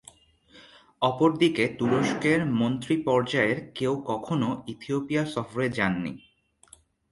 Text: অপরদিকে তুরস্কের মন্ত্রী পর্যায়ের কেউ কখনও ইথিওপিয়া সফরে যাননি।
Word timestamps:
অপরদিকে 1.01 1.63
তুরস্কের 1.79 2.39
মন্ত্রী 2.51 2.95
পর্যায়ের 3.03 3.59
কেউ 3.75 3.93
কখনও 4.05 4.49
ইথিওপিয়া 4.67 5.23
সফরে 5.25 5.65
যাননি। 5.69 6.13